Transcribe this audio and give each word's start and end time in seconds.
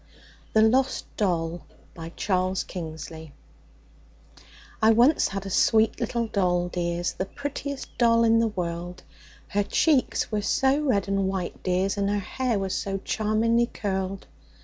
ANONYMOUS 0.55 1.03
THE 1.15 1.27
LOST 1.27 2.67
DOLL 3.05 3.31
I 4.81 4.89
once 4.89 5.27
had 5.27 5.45
a 5.45 5.49
sweet 5.51 5.99
little 5.99 6.25
doll, 6.25 6.69
dears, 6.69 7.13
The 7.13 7.25
prettiest 7.25 7.95
doll 7.99 8.23
in 8.23 8.39
the 8.39 8.47
world; 8.47 9.03
Her 9.49 9.61
cheeks 9.61 10.31
were 10.31 10.41
so 10.41 10.81
red 10.81 11.07
and 11.07 11.27
white, 11.27 11.61
dears, 11.61 11.97
And 11.99 12.09
her 12.09 12.17
hair 12.17 12.57
was 12.57 12.75
so 12.75 12.97
charmingly 12.97 13.67
curled. 13.67 14.25